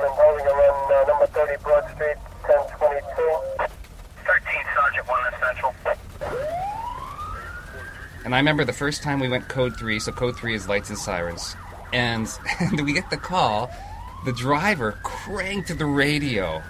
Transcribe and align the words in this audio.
Around 0.00 0.92
uh, 0.92 1.04
number 1.08 1.26
30 1.26 1.62
Broad 1.62 1.84
Street, 1.94 2.16
1022. 2.46 3.68
13 4.24 4.64
Sergeant 4.74 5.08
1 5.08 5.18
Central. 5.42 5.74
And 8.24 8.32
I 8.34 8.38
remember 8.38 8.64
the 8.64 8.72
first 8.72 9.02
time 9.02 9.18
we 9.18 9.28
went 9.28 9.48
code 9.48 9.76
three, 9.76 9.98
so 9.98 10.12
code 10.12 10.36
three 10.36 10.54
is 10.54 10.68
lights 10.68 10.90
and 10.90 10.98
sirens. 10.98 11.56
And, 11.92 12.28
and 12.60 12.80
we 12.84 12.92
get 12.92 13.10
the 13.10 13.16
call, 13.16 13.72
the 14.24 14.32
driver 14.32 14.92
cranked 15.02 15.76
the 15.76 15.86
radio. 15.86 16.62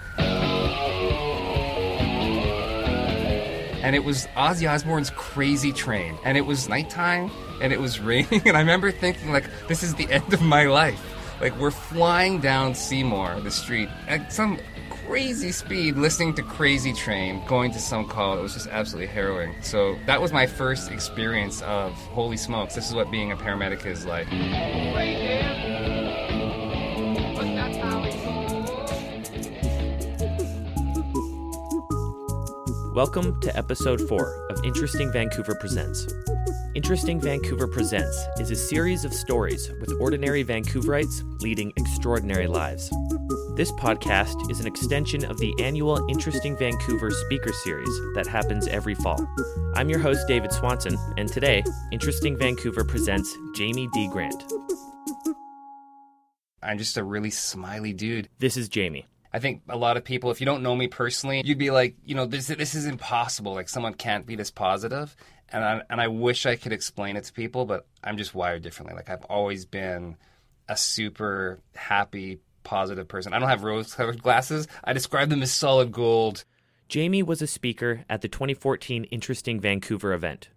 And 3.83 3.95
it 3.95 4.03
was 4.03 4.25
Ozzy 4.35 4.67
Osbourne's 4.67 5.11
Crazy 5.11 5.71
Train. 5.71 6.17
And 6.23 6.35
it 6.35 6.45
was 6.47 6.67
nighttime, 6.67 7.29
and 7.61 7.71
it 7.71 7.79
was 7.79 7.99
raining. 7.99 8.41
And 8.47 8.57
I 8.57 8.61
remember 8.61 8.91
thinking, 8.91 9.31
like, 9.31 9.45
this 9.67 9.83
is 9.83 9.93
the 9.93 10.09
end 10.09 10.33
of 10.33 10.41
my 10.41 10.65
life. 10.65 11.18
Like, 11.41 11.57
we're 11.57 11.71
flying 11.71 12.41
down 12.41 12.75
Seymour, 12.75 13.39
the 13.39 13.49
street, 13.49 13.87
at 14.09 14.33
some 14.33 14.59
crazy 14.89 15.53
speed, 15.53 15.95
listening 15.95 16.33
to 16.33 16.43
Crazy 16.43 16.91
Train, 16.91 17.41
going 17.47 17.71
to 17.71 17.79
some 17.79 18.09
call. 18.09 18.37
It 18.37 18.41
was 18.41 18.55
just 18.55 18.67
absolutely 18.67 19.07
harrowing. 19.07 19.55
So 19.61 19.97
that 20.05 20.21
was 20.21 20.33
my 20.33 20.45
first 20.45 20.91
experience 20.91 21.61
of, 21.61 21.93
holy 21.93 22.35
smokes, 22.35 22.75
this 22.75 22.89
is 22.89 22.93
what 22.93 23.09
being 23.09 23.31
a 23.31 23.37
paramedic 23.37 23.85
is 23.85 24.05
like. 24.05 24.27
Welcome 32.93 33.39
to 33.39 33.57
episode 33.57 34.01
4 34.09 34.47
of 34.49 34.65
Interesting 34.65 35.09
Vancouver 35.13 35.55
Presents. 35.55 36.05
Interesting 36.75 37.19
Vancouver 37.19 37.67
Presents 37.67 38.27
is 38.39 38.51
a 38.51 38.55
series 38.55 39.03
of 39.03 39.11
stories 39.11 39.71
with 39.81 39.91
ordinary 39.99 40.45
Vancouverites 40.45 41.23
leading 41.41 41.73
extraordinary 41.77 42.45
lives. 42.45 42.91
This 43.55 43.71
podcast 43.71 44.51
is 44.51 44.59
an 44.59 44.67
extension 44.67 45.25
of 45.25 45.39
the 45.39 45.51
annual 45.59 46.07
Interesting 46.09 46.55
Vancouver 46.55 47.09
speaker 47.09 47.51
series 47.51 47.89
that 48.13 48.27
happens 48.27 48.67
every 48.67 48.93
fall. 48.93 49.27
I'm 49.73 49.89
your 49.89 49.97
host, 49.97 50.27
David 50.27 50.51
Swanson, 50.51 50.95
and 51.17 51.27
today, 51.27 51.63
Interesting 51.91 52.37
Vancouver 52.37 52.83
presents 52.83 53.35
Jamie 53.55 53.89
D. 53.91 54.07
Grant. 54.07 54.43
I'm 56.61 56.77
just 56.77 56.97
a 56.97 57.03
really 57.03 57.31
smiley 57.31 57.93
dude. 57.93 58.29
This 58.37 58.57
is 58.57 58.69
Jamie. 58.69 59.07
I 59.31 59.39
think 59.39 59.61
a 59.69 59.77
lot 59.77 59.97
of 59.97 60.03
people, 60.03 60.31
if 60.31 60.39
you 60.39 60.45
don't 60.45 60.63
know 60.63 60.75
me 60.75 60.87
personally, 60.87 61.41
you'd 61.45 61.59
be 61.59 61.69
like, 61.71 61.95
you 62.03 62.15
know, 62.15 62.25
this 62.25 62.47
this 62.47 62.73
is 62.73 62.85
impossible. 62.87 63.53
Like 63.53 63.69
someone 63.69 63.93
can't 63.93 64.25
be 64.25 64.35
this 64.35 64.49
positive, 64.49 65.15
and 65.51 65.63
I, 65.63 65.81
and 65.89 66.01
I 66.01 66.07
wish 66.07 66.45
I 66.45 66.55
could 66.55 66.73
explain 66.73 67.15
it 67.15 67.25
to 67.25 67.33
people, 67.33 67.65
but 67.65 67.85
I'm 68.03 68.17
just 68.17 68.35
wired 68.35 68.61
differently. 68.61 68.95
Like 68.95 69.09
I've 69.09 69.25
always 69.25 69.65
been 69.65 70.17
a 70.67 70.77
super 70.77 71.59
happy, 71.75 72.39
positive 72.63 73.07
person. 73.07 73.33
I 73.33 73.39
don't 73.39 73.49
have 73.49 73.63
rose-colored 73.63 74.21
glasses. 74.21 74.67
I 74.83 74.93
describe 74.93 75.29
them 75.29 75.41
as 75.41 75.51
solid 75.51 75.91
gold. 75.91 76.45
Jamie 76.87 77.23
was 77.23 77.41
a 77.41 77.47
speaker 77.47 78.05
at 78.09 78.21
the 78.21 78.27
2014 78.27 79.05
Interesting 79.05 79.59
Vancouver 79.59 80.13
event. 80.13 80.49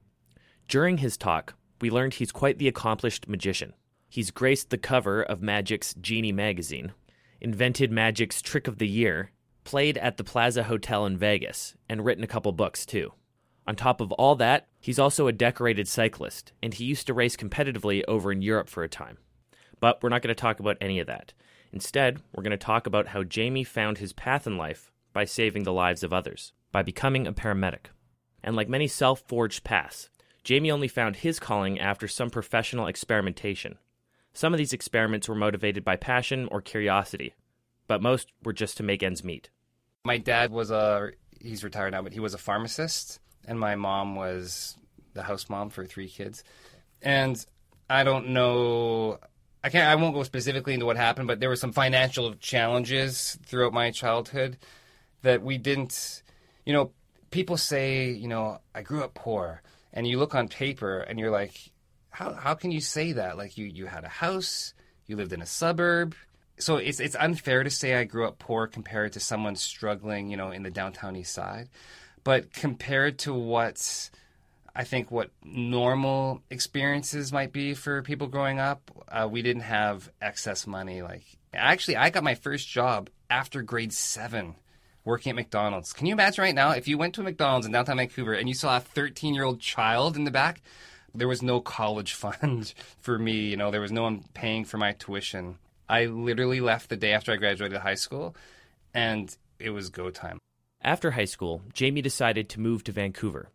During 0.68 0.98
his 0.98 1.16
talk, 1.16 1.54
we 1.80 1.90
learned 1.90 2.14
he's 2.14 2.32
quite 2.32 2.58
the 2.58 2.68
accomplished 2.68 3.28
magician. 3.28 3.74
He's 4.08 4.30
graced 4.30 4.70
the 4.70 4.78
cover 4.78 5.22
of 5.22 5.42
Magic's 5.42 5.94
Genii 5.94 6.32
magazine, 6.32 6.92
invented 7.40 7.90
Magic's 7.90 8.40
Trick 8.42 8.68
of 8.68 8.78
the 8.78 8.88
Year, 8.88 9.30
played 9.64 9.96
at 9.98 10.16
the 10.16 10.24
Plaza 10.24 10.64
Hotel 10.64 11.06
in 11.06 11.16
Vegas, 11.16 11.74
and 11.88 12.04
written 12.04 12.24
a 12.24 12.28
couple 12.28 12.52
books 12.52 12.84
too. 12.84 13.12
On 13.66 13.76
top 13.76 14.00
of 14.00 14.12
all 14.12 14.34
that, 14.36 14.66
he's 14.80 14.98
also 14.98 15.26
a 15.26 15.32
decorated 15.32 15.86
cyclist, 15.86 16.52
and 16.62 16.74
he 16.74 16.84
used 16.84 17.06
to 17.06 17.14
race 17.14 17.36
competitively 17.36 18.02
over 18.08 18.32
in 18.32 18.42
Europe 18.42 18.68
for 18.68 18.82
a 18.82 18.88
time. 18.88 19.18
But 19.78 20.02
we're 20.02 20.08
not 20.08 20.22
going 20.22 20.34
to 20.34 20.40
talk 20.40 20.60
about 20.60 20.78
any 20.80 20.98
of 20.98 21.06
that. 21.06 21.32
Instead, 21.72 22.20
we're 22.34 22.42
going 22.42 22.50
to 22.50 22.56
talk 22.56 22.86
about 22.86 23.08
how 23.08 23.22
Jamie 23.22 23.64
found 23.64 23.98
his 23.98 24.12
path 24.12 24.46
in 24.46 24.56
life 24.56 24.92
by 25.12 25.24
saving 25.24 25.62
the 25.62 25.72
lives 25.72 26.02
of 26.02 26.12
others, 26.12 26.52
by 26.70 26.82
becoming 26.82 27.26
a 27.26 27.32
paramedic. 27.32 27.86
And 28.42 28.56
like 28.56 28.68
many 28.68 28.88
self 28.88 29.22
forged 29.26 29.64
paths, 29.64 30.10
Jamie 30.44 30.70
only 30.70 30.88
found 30.88 31.16
his 31.16 31.38
calling 31.38 31.78
after 31.78 32.08
some 32.08 32.30
professional 32.30 32.88
experimentation. 32.88 33.78
Some 34.32 34.52
of 34.52 34.58
these 34.58 34.72
experiments 34.72 35.28
were 35.28 35.34
motivated 35.34 35.84
by 35.84 35.96
passion 35.96 36.48
or 36.50 36.60
curiosity, 36.60 37.34
but 37.86 38.02
most 38.02 38.32
were 38.42 38.52
just 38.52 38.76
to 38.78 38.82
make 38.82 39.02
ends 39.02 39.22
meet. 39.22 39.50
My 40.04 40.18
dad 40.18 40.50
was 40.50 40.70
a 40.70 41.10
he's 41.40 41.62
retired 41.62 41.92
now, 41.92 42.02
but 42.02 42.12
he 42.12 42.20
was 42.20 42.34
a 42.34 42.38
pharmacist, 42.38 43.20
and 43.46 43.58
my 43.58 43.74
mom 43.74 44.16
was 44.16 44.76
the 45.14 45.22
house 45.22 45.48
mom 45.48 45.70
for 45.70 45.84
three 45.84 46.08
kids. 46.08 46.44
And 47.02 47.44
I 47.88 48.04
don't 48.04 48.28
know 48.28 49.18
I 49.64 49.68
can't 49.68 49.88
I 49.88 49.94
won't 49.94 50.14
go 50.14 50.22
specifically 50.22 50.74
into 50.74 50.86
what 50.86 50.96
happened, 50.96 51.28
but 51.28 51.40
there 51.40 51.48
were 51.48 51.56
some 51.56 51.72
financial 51.72 52.34
challenges 52.34 53.38
throughout 53.46 53.72
my 53.72 53.90
childhood 53.90 54.58
that 55.22 55.42
we 55.42 55.58
didn't 55.58 56.22
you 56.64 56.72
know, 56.72 56.92
people 57.30 57.56
say, 57.56 58.10
you 58.10 58.28
know, 58.28 58.58
I 58.74 58.82
grew 58.82 59.02
up 59.02 59.14
poor 59.14 59.62
and 59.92 60.06
you 60.06 60.18
look 60.18 60.34
on 60.34 60.48
paper 60.48 61.00
and 61.00 61.18
you're 61.18 61.30
like 61.30 61.72
how 62.10 62.32
how 62.32 62.54
can 62.54 62.70
you 62.70 62.80
say 62.80 63.12
that? 63.12 63.36
Like 63.36 63.56
you 63.56 63.66
you 63.66 63.86
had 63.86 64.04
a 64.04 64.08
house, 64.08 64.74
you 65.06 65.16
lived 65.16 65.32
in 65.32 65.42
a 65.42 65.46
suburb. 65.46 66.14
So 66.58 66.76
it's 66.76 67.00
it's 67.00 67.16
unfair 67.16 67.62
to 67.64 67.70
say 67.70 67.94
I 67.94 68.04
grew 68.04 68.26
up 68.26 68.38
poor 68.38 68.66
compared 68.66 69.12
to 69.14 69.20
someone 69.20 69.56
struggling, 69.56 70.28
you 70.28 70.36
know, 70.36 70.50
in 70.50 70.62
the 70.62 70.70
downtown 70.70 71.16
east 71.16 71.32
side. 71.32 71.68
But 72.24 72.52
compared 72.52 73.18
to 73.20 73.34
what 73.34 74.10
I 74.74 74.84
think 74.84 75.10
what 75.10 75.30
normal 75.44 76.42
experiences 76.50 77.32
might 77.32 77.52
be 77.52 77.74
for 77.74 78.02
people 78.02 78.26
growing 78.26 78.58
up, 78.58 78.90
uh, 79.08 79.28
we 79.30 79.42
didn't 79.42 79.62
have 79.62 80.10
excess 80.20 80.66
money. 80.66 81.02
Like 81.02 81.24
actually, 81.52 81.96
I 81.96 82.10
got 82.10 82.24
my 82.24 82.34
first 82.34 82.68
job 82.68 83.10
after 83.28 83.62
grade 83.62 83.92
seven 83.92 84.54
working 85.04 85.30
at 85.30 85.36
McDonald's. 85.36 85.92
Can 85.92 86.06
you 86.06 86.12
imagine 86.12 86.42
right 86.42 86.54
now 86.54 86.70
if 86.70 86.86
you 86.86 86.96
went 86.96 87.14
to 87.14 87.22
a 87.22 87.24
McDonald's 87.24 87.66
in 87.66 87.72
downtown 87.72 87.96
Vancouver 87.96 88.34
and 88.34 88.48
you 88.48 88.54
saw 88.54 88.76
a 88.76 88.80
13 88.80 89.34
year 89.34 89.44
old 89.44 89.60
child 89.60 90.16
in 90.16 90.24
the 90.24 90.30
back? 90.30 90.62
there 91.14 91.28
was 91.28 91.42
no 91.42 91.60
college 91.60 92.14
fund 92.14 92.72
for 93.00 93.18
me. 93.18 93.48
You 93.48 93.56
know, 93.56 93.70
there 93.70 93.80
was 93.80 93.92
no 93.92 94.02
one 94.02 94.24
paying 94.34 94.64
for 94.64 94.78
my 94.78 94.92
tuition. 94.92 95.58
I 95.88 96.06
literally 96.06 96.60
left 96.60 96.88
the 96.88 96.96
day 96.96 97.12
after 97.12 97.32
I 97.32 97.36
graduated 97.36 97.78
high 97.78 97.96
school, 97.96 98.34
and 98.94 99.34
it 99.58 99.70
was 99.70 99.90
go 99.90 100.10
time. 100.10 100.38
After 100.84 101.12
high 101.12 101.26
school, 101.26 101.62
Jamie 101.72 102.02
decided 102.02 102.48
to 102.48 102.60
move 102.60 102.82
to 102.84 102.92
Vancouver. 102.92 103.50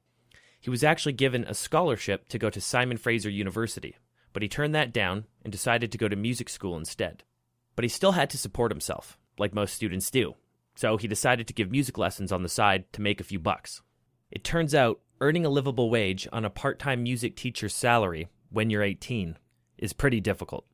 He 0.62 0.70
was 0.70 0.84
actually 0.84 1.14
given 1.14 1.44
a 1.44 1.54
scholarship 1.54 2.30
to 2.30 2.40
go 2.40 2.50
to 2.50 2.62
Simon 2.62 2.98
Fraser 2.98 3.30
University, 3.30 3.98
but 4.32 4.42
he 4.42 4.48
turned 4.48 4.74
that 4.76 4.94
down 4.94 5.26
and 5.44 5.52
decided 5.52 5.92
to 5.92 5.98
go 5.98 6.08
to 6.08 6.16
music 6.16 6.48
school 6.48 6.78
instead. 6.78 7.24
But 7.76 7.84
he 7.84 7.90
still 7.90 8.14
had 8.14 8.30
to 8.30 8.38
support 8.38 8.72
himself, 8.72 9.20
like 9.38 9.54
most 9.54 9.74
students 9.74 10.10
do, 10.10 10.36
so 10.76 10.96
he 10.96 11.08
decided 11.08 11.48
to 11.48 11.54
give 11.54 11.70
music 11.70 11.98
lessons 11.98 12.32
on 12.32 12.44
the 12.44 12.50
side 12.50 12.92
to 12.94 13.02
make 13.02 13.20
a 13.20 13.26
few 13.26 13.40
bucks. 13.40 13.82
It 14.32 14.46
turns 14.46 14.74
out 14.74 15.02
earning 15.20 15.46
a 15.46 15.50
livable 15.50 15.90
wage 15.90 16.28
on 16.32 16.46
a 16.46 16.50
part 16.50 16.80
time 16.80 17.04
music 17.04 17.36
teacher's 17.36 17.76
salary 17.76 18.30
when 18.50 18.70
you're 18.70 18.84
18 18.84 19.38
is 19.78 19.92
pretty 19.92 20.22
difficult. 20.22 20.66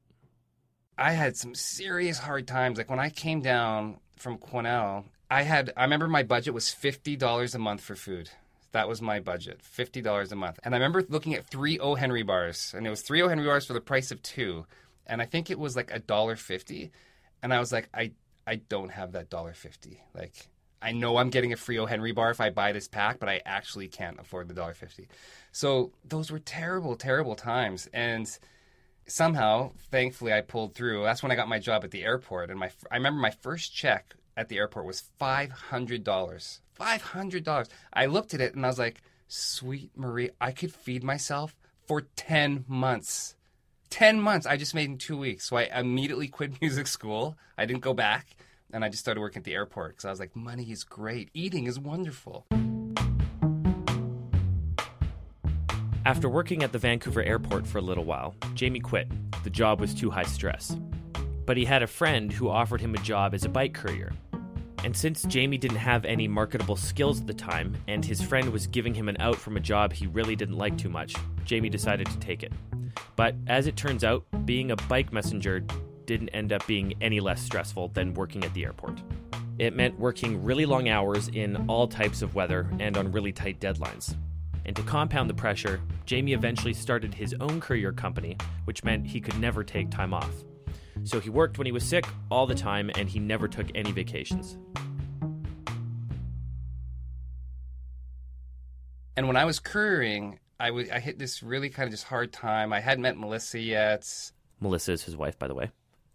I 0.97 1.13
had 1.13 1.35
some 1.35 1.55
serious 1.55 2.19
hard 2.19 2.47
times. 2.47 2.77
Like 2.77 2.89
when 2.89 2.99
I 2.99 3.09
came 3.09 3.41
down 3.41 3.97
from 4.17 4.37
Quesnel, 4.37 5.05
I 5.29 5.43
had, 5.43 5.73
I 5.75 5.83
remember 5.83 6.07
my 6.07 6.23
budget 6.23 6.53
was 6.53 6.65
$50 6.65 7.55
a 7.55 7.59
month 7.59 7.81
for 7.81 7.95
food. 7.95 8.29
That 8.71 8.87
was 8.87 9.01
my 9.01 9.19
budget, 9.19 9.61
$50 9.61 10.31
a 10.31 10.35
month. 10.35 10.59
And 10.63 10.73
I 10.73 10.77
remember 10.77 11.03
looking 11.07 11.35
at 11.35 11.45
three 11.45 11.79
O. 11.79 11.95
Henry 11.95 12.23
bars, 12.23 12.73
and 12.75 12.87
it 12.87 12.89
was 12.89 13.01
three 13.01 13.21
O. 13.21 13.27
Henry 13.27 13.45
bars 13.45 13.65
for 13.65 13.73
the 13.73 13.81
price 13.81 14.11
of 14.11 14.21
two. 14.23 14.65
And 15.05 15.21
I 15.21 15.25
think 15.25 15.49
it 15.49 15.59
was 15.59 15.75
like 15.75 15.91
a 15.91 15.99
dollar 15.99 16.35
fifty. 16.35 16.91
And 17.41 17.53
I 17.53 17.59
was 17.59 17.71
like, 17.71 17.89
I, 17.93 18.11
I 18.47 18.55
don't 18.55 18.89
have 18.89 19.11
that 19.11 19.29
dollar 19.29 19.53
fifty. 19.53 20.01
Like, 20.15 20.47
I 20.81 20.91
know 20.91 21.17
I'm 21.17 21.29
getting 21.29 21.53
a 21.53 21.57
free 21.57 21.77
O. 21.77 21.85
Henry 21.85 22.13
bar 22.13 22.31
if 22.31 22.41
I 22.41 22.49
buy 22.49 22.71
this 22.71 22.87
pack, 22.87 23.19
but 23.19 23.29
I 23.29 23.41
actually 23.45 23.87
can't 23.89 24.19
afford 24.19 24.47
the 24.47 24.53
dollar 24.53 24.73
fifty. 24.73 25.07
So 25.51 25.91
those 26.03 26.31
were 26.31 26.39
terrible, 26.39 26.95
terrible 26.95 27.35
times. 27.35 27.87
And 27.93 28.27
somehow, 29.07 29.71
thankfully, 29.91 30.33
I 30.33 30.41
pulled 30.41 30.73
through. 30.73 31.03
That's 31.03 31.21
when 31.21 31.31
I 31.31 31.35
got 31.35 31.47
my 31.47 31.59
job 31.59 31.83
at 31.83 31.91
the 31.91 32.03
airport. 32.03 32.49
And 32.49 32.59
my 32.59 32.71
I 32.89 32.95
remember 32.95 33.19
my 33.19 33.31
first 33.31 33.75
check 33.75 34.15
at 34.35 34.49
the 34.49 34.57
airport 34.57 34.85
was 34.85 35.03
five 35.19 35.51
hundred 35.51 36.03
dollars. 36.03 36.61
Five 36.73 37.01
hundred 37.01 37.43
dollars. 37.43 37.69
I 37.93 38.07
looked 38.07 38.33
at 38.33 38.41
it 38.41 38.55
and 38.55 38.65
I 38.65 38.69
was 38.69 38.79
like, 38.79 39.01
"Sweet 39.27 39.91
Marie, 39.95 40.31
I 40.41 40.51
could 40.51 40.73
feed 40.73 41.03
myself 41.03 41.55
for 41.87 42.01
ten 42.15 42.65
months." 42.67 43.35
10 43.89 44.19
months 44.19 44.47
I 44.47 44.57
just 44.57 44.73
made 44.73 44.89
in 44.89 44.97
two 44.97 45.15
weeks. 45.15 45.47
So 45.47 45.55
I 45.55 45.69
immediately 45.71 46.27
quit 46.27 46.59
music 46.61 46.87
school. 46.87 47.37
I 47.59 47.67
didn't 47.67 47.81
go 47.83 47.93
back 47.93 48.35
and 48.73 48.83
I 48.83 48.89
just 48.89 49.03
started 49.03 49.21
working 49.21 49.41
at 49.41 49.43
the 49.43 49.53
airport 49.53 49.91
because 49.91 50.05
I 50.05 50.09
was 50.09 50.19
like, 50.19 50.35
money 50.35 50.71
is 50.71 50.83
great, 50.83 51.29
eating 51.35 51.67
is 51.67 51.79
wonderful. 51.79 52.47
After 56.05 56.27
working 56.27 56.63
at 56.63 56.71
the 56.71 56.79
Vancouver 56.79 57.21
airport 57.21 57.67
for 57.67 57.77
a 57.77 57.81
little 57.81 58.03
while, 58.03 58.35
Jamie 58.55 58.79
quit. 58.79 59.07
The 59.43 59.51
job 59.51 59.79
was 59.79 59.93
too 59.93 60.09
high 60.09 60.23
stress. 60.23 60.75
But 61.45 61.57
he 61.57 61.65
had 61.65 61.83
a 61.83 61.87
friend 61.87 62.31
who 62.31 62.49
offered 62.49 62.81
him 62.81 62.95
a 62.95 62.99
job 62.99 63.33
as 63.33 63.43
a 63.43 63.49
bike 63.49 63.73
courier. 63.73 64.13
And 64.83 64.95
since 64.95 65.23
Jamie 65.23 65.57
didn't 65.57 65.77
have 65.77 66.03
any 66.03 66.27
marketable 66.27 66.75
skills 66.75 67.21
at 67.21 67.27
the 67.27 67.33
time, 67.33 67.75
and 67.87 68.03
his 68.03 68.21
friend 68.21 68.49
was 68.51 68.67
giving 68.67 68.93
him 68.93 69.07
an 69.07 69.17
out 69.19 69.37
from 69.37 69.55
a 69.55 69.61
job 69.61 69.93
he 69.93 70.07
really 70.07 70.35
didn't 70.35 70.57
like 70.57 70.77
too 70.77 70.89
much, 70.89 71.15
Jamie 71.45 71.69
decided 71.69 72.07
to 72.07 72.19
take 72.19 72.43
it. 72.43 72.51
But 73.15 73.35
as 73.47 73.67
it 73.67 73.77
turns 73.77 74.03
out, 74.03 74.25
being 74.45 74.71
a 74.71 74.75
bike 74.75 75.13
messenger 75.13 75.63
didn't 76.05 76.29
end 76.29 76.51
up 76.51 76.65
being 76.67 76.93
any 76.99 77.19
less 77.19 77.41
stressful 77.41 77.89
than 77.89 78.13
working 78.13 78.43
at 78.43 78.53
the 78.53 78.65
airport. 78.65 79.01
It 79.57 79.75
meant 79.75 79.97
working 79.99 80.43
really 80.43 80.65
long 80.65 80.89
hours 80.89 81.29
in 81.29 81.69
all 81.69 81.87
types 81.87 82.21
of 82.21 82.35
weather 82.35 82.67
and 82.79 82.97
on 82.97 83.11
really 83.11 83.31
tight 83.31 83.59
deadlines. 83.59 84.15
And 84.65 84.75
to 84.75 84.83
compound 84.83 85.29
the 85.29 85.33
pressure, 85.33 85.79
Jamie 86.05 86.33
eventually 86.33 86.73
started 86.73 87.13
his 87.13 87.35
own 87.39 87.61
courier 87.61 87.91
company, 87.91 88.37
which 88.65 88.83
meant 88.83 89.07
he 89.07 89.21
could 89.21 89.37
never 89.39 89.63
take 89.63 89.89
time 89.89 90.13
off. 90.13 90.43
So 91.03 91.19
he 91.19 91.29
worked 91.29 91.57
when 91.57 91.65
he 91.65 91.71
was 91.71 91.83
sick 91.83 92.05
all 92.31 92.45
the 92.45 92.55
time 92.55 92.89
and 92.95 93.09
he 93.09 93.19
never 93.19 93.47
took 93.47 93.67
any 93.75 93.91
vacations. 93.91 94.57
And 99.15 99.27
when 99.27 99.37
I 99.37 99.45
was 99.45 99.59
couriering, 99.59 100.39
I 100.59 100.71
hit 100.99 101.19
this 101.19 101.43
really 101.43 101.69
kind 101.69 101.87
of 101.87 101.91
just 101.91 102.05
hard 102.05 102.31
time. 102.31 102.71
I 102.71 102.79
hadn't 102.79 103.01
met 103.01 103.17
Melissa 103.17 103.59
yet. 103.59 104.31
Melissa 104.61 104.93
is 104.93 105.03
his 105.03 105.17
wife, 105.17 105.37
by 105.37 105.47
the 105.47 105.53
way. 105.53 105.71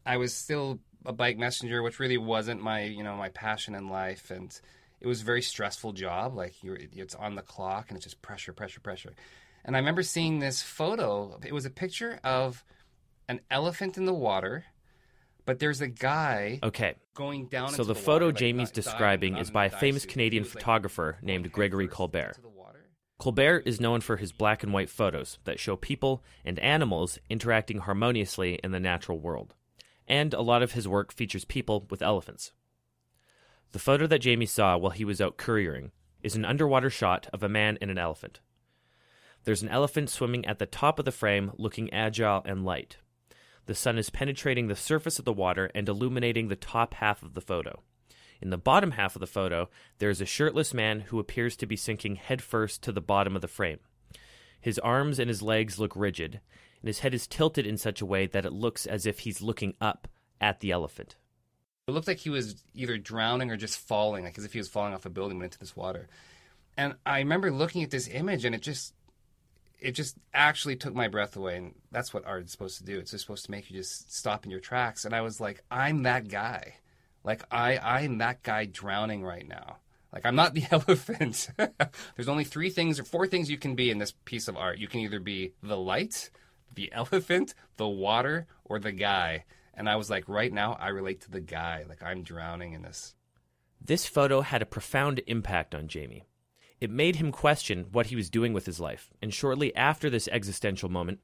I 0.06 0.16
was 0.16 0.32
still 0.32 0.80
a 1.04 1.12
bike 1.12 1.36
messenger, 1.36 1.82
which 1.82 1.98
really 1.98 2.16
wasn't 2.16 2.62
my 2.62 2.84
you 2.84 3.02
know 3.04 3.14
my 3.16 3.28
passion 3.28 3.74
in 3.74 3.88
life, 3.88 4.30
and 4.30 4.58
it 5.00 5.06
was 5.06 5.20
a 5.20 5.24
very 5.24 5.42
stressful 5.42 5.92
job. 5.92 6.34
Like 6.34 6.62
you're 6.62 6.78
it's 6.80 7.14
on 7.14 7.34
the 7.34 7.42
clock 7.42 7.90
and 7.90 7.96
it's 7.96 8.04
just 8.04 8.22
pressure, 8.22 8.52
pressure, 8.52 8.80
pressure. 8.80 9.12
And 9.64 9.76
I 9.76 9.80
remember 9.80 10.02
seeing 10.02 10.38
this 10.38 10.62
photo. 10.62 11.38
It 11.44 11.52
was 11.52 11.66
a 11.66 11.70
picture 11.70 12.18
of 12.24 12.64
an 13.28 13.40
elephant 13.50 13.96
in 13.96 14.04
the 14.06 14.14
water, 14.14 14.64
but 15.44 15.58
there's 15.58 15.80
a 15.80 15.88
guy 15.88 16.58
Okay, 16.62 16.94
going 17.14 17.46
down. 17.46 17.68
so 17.68 17.74
into 17.82 17.84
the 17.84 17.94
the 17.94 18.00
photo 18.00 18.26
water, 18.26 18.26
like, 18.26 18.36
Jamie's 18.36 18.68
uh, 18.68 18.70
not- 18.70 18.74
describing 18.74 19.36
is 19.36 19.50
by 19.50 19.66
a 19.66 19.70
dive 19.70 19.80
famous 19.80 20.02
suit. 20.02 20.10
Canadian 20.12 20.42
He 20.42 20.46
was, 20.48 20.54
like, 20.54 20.62
photographer 20.62 21.18
named 21.22 21.44
head 21.46 21.52
Gregory 21.52 21.86
first 21.86 21.96
Colbert. 21.96 22.28
into 22.28 22.40
the 22.42 22.48
water. 22.48 22.78
Colbert 23.18 23.62
is 23.66 23.80
known 23.80 24.00
for 24.00 24.16
his 24.16 24.32
black 24.32 24.62
and 24.62 24.72
white 24.72 24.90
photos 24.90 25.38
that 25.44 25.58
show 25.58 25.76
people 25.76 26.22
and 26.44 26.58
animals 26.60 27.18
interacting 27.28 27.78
harmoniously 27.78 28.54
in 28.62 28.70
the 28.70 28.78
natural 28.80 29.18
world. 29.18 29.54
And 30.06 30.32
a 30.32 30.40
lot 30.40 30.62
of 30.62 30.72
his 30.72 30.86
work 30.88 31.12
features 31.12 31.44
people 31.44 31.86
with 31.90 32.00
elephants. 32.00 32.52
The 33.72 33.78
photo 33.78 34.06
that 34.06 34.20
Jamie 34.20 34.46
saw 34.46 34.78
while 34.78 34.92
he 34.92 35.04
was 35.04 35.20
out 35.20 35.36
couriering 35.36 35.90
is 36.22 36.34
an 36.36 36.44
underwater 36.44 36.88
shot 36.90 37.28
of 37.32 37.42
a 37.42 37.48
man 37.48 37.76
and 37.82 37.90
an 37.90 37.98
elephant. 37.98 38.40
There's 39.44 39.62
an 39.62 39.68
elephant 39.68 40.10
swimming 40.10 40.46
at 40.46 40.58
the 40.58 40.66
top 40.66 40.98
of 40.98 41.04
the 41.04 41.12
frame, 41.12 41.52
looking 41.58 41.92
agile 41.92 42.42
and 42.44 42.64
light. 42.64 42.96
The 43.68 43.74
sun 43.74 43.98
is 43.98 44.08
penetrating 44.08 44.68
the 44.68 44.74
surface 44.74 45.18
of 45.18 45.26
the 45.26 45.32
water 45.32 45.70
and 45.74 45.86
illuminating 45.86 46.48
the 46.48 46.56
top 46.56 46.94
half 46.94 47.22
of 47.22 47.34
the 47.34 47.42
photo. 47.42 47.82
In 48.40 48.48
the 48.48 48.56
bottom 48.56 48.92
half 48.92 49.14
of 49.14 49.20
the 49.20 49.26
photo, 49.26 49.68
there 49.98 50.08
is 50.08 50.22
a 50.22 50.26
shirtless 50.26 50.72
man 50.72 51.00
who 51.00 51.18
appears 51.18 51.54
to 51.56 51.66
be 51.66 51.76
sinking 51.76 52.16
headfirst 52.16 52.82
to 52.84 52.92
the 52.92 53.02
bottom 53.02 53.36
of 53.36 53.42
the 53.42 53.46
frame. 53.46 53.80
His 54.58 54.78
arms 54.78 55.18
and 55.18 55.28
his 55.28 55.42
legs 55.42 55.78
look 55.78 55.92
rigid, 55.94 56.40
and 56.80 56.88
his 56.88 57.00
head 57.00 57.12
is 57.12 57.26
tilted 57.26 57.66
in 57.66 57.76
such 57.76 58.00
a 58.00 58.06
way 58.06 58.26
that 58.26 58.46
it 58.46 58.54
looks 58.54 58.86
as 58.86 59.04
if 59.04 59.18
he's 59.18 59.42
looking 59.42 59.74
up 59.82 60.08
at 60.40 60.60
the 60.60 60.70
elephant. 60.70 61.16
It 61.88 61.90
looked 61.90 62.08
like 62.08 62.20
he 62.20 62.30
was 62.30 62.64
either 62.72 62.96
drowning 62.96 63.50
or 63.50 63.58
just 63.58 63.78
falling, 63.78 64.24
like 64.24 64.38
as 64.38 64.46
if 64.46 64.54
he 64.54 64.58
was 64.60 64.68
falling 64.68 64.94
off 64.94 65.04
a 65.04 65.10
building 65.10 65.36
went 65.36 65.52
into 65.52 65.58
this 65.58 65.76
water. 65.76 66.08
And 66.78 66.94
I 67.04 67.18
remember 67.18 67.50
looking 67.50 67.82
at 67.82 67.90
this 67.90 68.08
image, 68.08 68.46
and 68.46 68.54
it 68.54 68.62
just, 68.62 68.94
it 69.78 69.92
just 69.92 70.16
actually 70.34 70.76
took 70.76 70.94
my 70.94 71.08
breath 71.08 71.36
away. 71.36 71.56
And 71.56 71.74
that's 71.90 72.12
what 72.12 72.26
art 72.26 72.44
is 72.44 72.50
supposed 72.50 72.78
to 72.78 72.84
do. 72.84 72.98
It's 72.98 73.10
just 73.12 73.24
supposed 73.24 73.44
to 73.46 73.50
make 73.50 73.70
you 73.70 73.76
just 73.76 74.14
stop 74.14 74.44
in 74.44 74.50
your 74.50 74.60
tracks. 74.60 75.04
And 75.04 75.14
I 75.14 75.20
was 75.20 75.40
like, 75.40 75.62
I'm 75.70 76.02
that 76.02 76.28
guy. 76.28 76.74
Like 77.24 77.42
I, 77.50 77.78
I'm 77.78 78.18
that 78.18 78.42
guy 78.42 78.64
drowning 78.64 79.22
right 79.22 79.46
now. 79.46 79.78
Like 80.12 80.24
I'm 80.26 80.36
not 80.36 80.54
the 80.54 80.64
elephant. 80.70 81.48
There's 82.16 82.28
only 82.28 82.44
three 82.44 82.70
things 82.70 82.98
or 82.98 83.04
four 83.04 83.26
things 83.26 83.50
you 83.50 83.58
can 83.58 83.74
be 83.74 83.90
in 83.90 83.98
this 83.98 84.14
piece 84.24 84.48
of 84.48 84.56
art. 84.56 84.78
You 84.78 84.88
can 84.88 85.00
either 85.00 85.20
be 85.20 85.52
the 85.62 85.76
light, 85.76 86.30
the 86.74 86.92
elephant, 86.94 87.54
the 87.76 87.88
water, 87.88 88.46
or 88.64 88.78
the 88.78 88.92
guy. 88.92 89.44
And 89.74 89.88
I 89.88 89.96
was 89.96 90.10
like, 90.10 90.28
right 90.28 90.52
now, 90.52 90.76
I 90.80 90.88
relate 90.88 91.20
to 91.22 91.30
the 91.30 91.40
guy. 91.40 91.84
Like 91.88 92.02
I'm 92.02 92.22
drowning 92.22 92.72
in 92.72 92.82
this. 92.82 93.14
This 93.80 94.06
photo 94.06 94.40
had 94.40 94.60
a 94.60 94.66
profound 94.66 95.20
impact 95.26 95.74
on 95.74 95.86
Jamie. 95.86 96.24
It 96.80 96.90
made 96.90 97.16
him 97.16 97.32
question 97.32 97.86
what 97.90 98.06
he 98.06 98.16
was 98.16 98.30
doing 98.30 98.52
with 98.52 98.66
his 98.66 98.78
life, 98.78 99.10
and 99.20 99.34
shortly 99.34 99.74
after 99.74 100.08
this 100.08 100.28
existential 100.28 100.88
moment, 100.88 101.20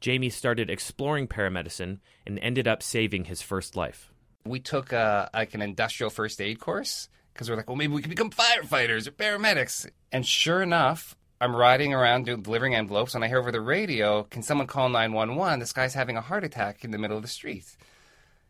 Jamie 0.00 0.30
started 0.30 0.70
exploring 0.70 1.28
paramedicine 1.28 2.00
and 2.26 2.38
ended 2.38 2.66
up 2.66 2.82
saving 2.82 3.24
his 3.24 3.42
first 3.42 3.76
life. 3.76 4.10
We 4.44 4.60
took 4.60 4.92
uh, 4.92 5.28
like 5.34 5.54
an 5.54 5.62
industrial 5.62 6.10
first 6.10 6.40
aid 6.40 6.60
course 6.60 7.08
because 7.32 7.50
we're 7.50 7.56
like, 7.56 7.68
well, 7.68 7.76
maybe 7.76 7.92
we 7.92 8.02
can 8.02 8.10
become 8.10 8.30
firefighters 8.30 9.06
or 9.06 9.10
paramedics. 9.10 9.88
And 10.12 10.24
sure 10.24 10.62
enough, 10.62 11.16
I'm 11.40 11.54
riding 11.54 11.92
around 11.92 12.24
delivering 12.24 12.74
envelopes, 12.74 13.14
and 13.14 13.22
I 13.22 13.28
hear 13.28 13.38
over 13.38 13.52
the 13.52 13.60
radio, 13.60 14.24
"Can 14.24 14.42
someone 14.42 14.66
call 14.66 14.88
911? 14.88 15.60
This 15.60 15.72
guy's 15.72 15.94
having 15.94 16.16
a 16.16 16.22
heart 16.22 16.44
attack 16.44 16.84
in 16.84 16.90
the 16.90 16.98
middle 16.98 17.16
of 17.16 17.22
the 17.22 17.28
street." 17.28 17.76